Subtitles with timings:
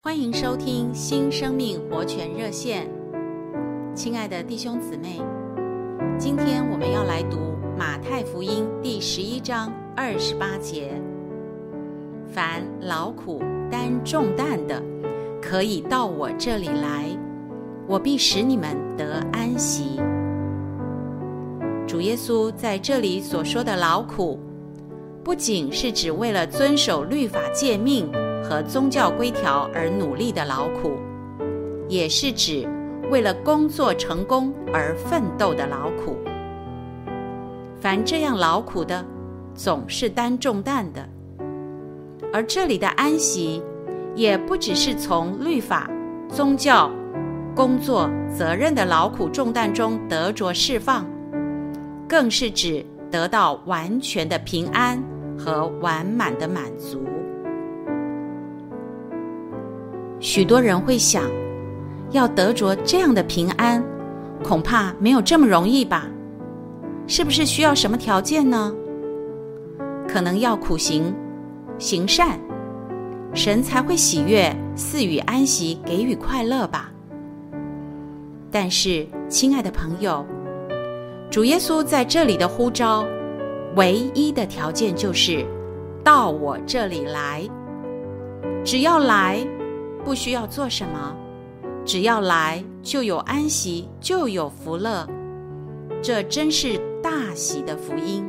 [0.00, 2.88] 欢迎收听新生命活泉热线，
[3.96, 5.20] 亲爱的弟兄姊妹，
[6.16, 7.36] 今天我们要来读
[7.76, 10.92] 马太福音第十一章二十八节：
[12.28, 14.80] 凡劳苦担重担的，
[15.42, 17.06] 可以到我这里来，
[17.88, 20.00] 我必使你们得安息。
[21.88, 24.38] 主耶稣在这里所说的劳苦，
[25.24, 28.08] 不仅是指为了遵守律法诫命。
[28.48, 30.96] 和宗教规条而努力的劳苦，
[31.86, 32.66] 也是指
[33.10, 36.16] 为了工作成功而奋斗的劳苦。
[37.78, 39.04] 凡这样劳苦的，
[39.54, 41.06] 总是担重担的。
[42.32, 43.62] 而这里的安息，
[44.14, 45.90] 也不只是从律法、
[46.30, 46.90] 宗教、
[47.54, 51.06] 工作、责任的劳苦重担中得着释放，
[52.08, 54.98] 更是指得到完全的平安
[55.38, 57.04] 和完满的满足。
[60.20, 61.24] 许多人会想，
[62.10, 63.82] 要得着这样的平安，
[64.42, 66.06] 恐怕没有这么容易吧？
[67.06, 68.74] 是不是需要什么条件呢？
[70.08, 71.14] 可能要苦行、
[71.78, 72.38] 行善，
[73.32, 76.90] 神才会喜悦、赐予安息、给予快乐吧？
[78.50, 80.26] 但是，亲爱的朋友，
[81.30, 83.06] 主耶稣在这里的呼召，
[83.76, 85.46] 唯一的条件就是
[86.02, 87.48] 到我这里来，
[88.64, 89.46] 只要来。
[90.04, 91.14] 不需要做什么，
[91.84, 95.06] 只要来就有安息，就有福乐。
[96.02, 98.28] 这真是大喜的福音。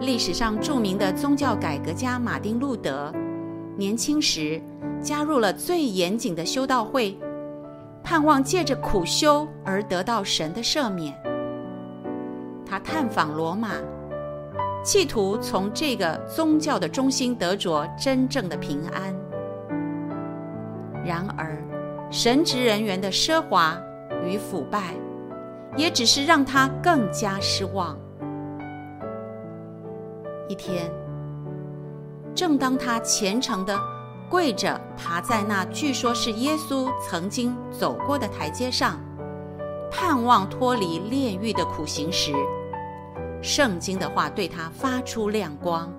[0.00, 3.12] 历史上著名的宗教改革家马丁·路德，
[3.76, 4.60] 年轻时
[5.00, 7.18] 加入了最严谨的修道会，
[8.02, 11.14] 盼望借着苦修而得到神的赦免。
[12.64, 13.70] 他探访罗马，
[14.84, 19.14] 企图从这个宗教的中心得着真正的平安。
[21.06, 21.56] 然而，
[22.10, 23.80] 神职人员的奢华
[24.24, 24.94] 与腐败，
[25.76, 27.96] 也只是让他更加失望。
[30.48, 30.90] 一天，
[32.34, 33.78] 正当他虔诚地
[34.28, 38.98] 跪着爬在那据说是耶稣曾经走过的台阶上，
[39.90, 42.32] 盼望脱离炼狱的苦行时，
[43.40, 45.92] 圣经的话对他发出亮光：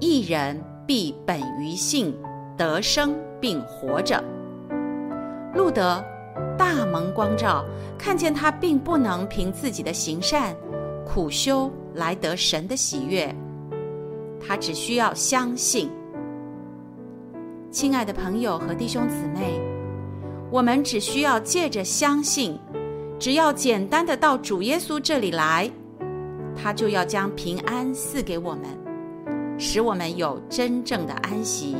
[0.00, 2.14] 一人必本于信
[2.56, 3.14] 得生。
[3.40, 4.24] 并活着，
[5.52, 6.02] 路德
[6.56, 7.62] 大蒙光照，
[7.98, 10.56] 看见他并不能凭自己的行善、
[11.06, 13.30] 苦修来得神的喜悦，
[14.40, 15.90] 他只需要相信。
[17.70, 19.60] 亲爱的朋友和弟兄姊妹，
[20.50, 22.58] 我们只需要借着相信，
[23.18, 25.70] 只要简单的到主耶稣这里来，
[26.56, 28.62] 他就要将平安赐给我们，
[29.58, 31.76] 使我们有真正的安息。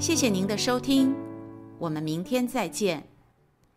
[0.00, 1.14] 谢谢您的收听，
[1.78, 3.09] 我们明天再见。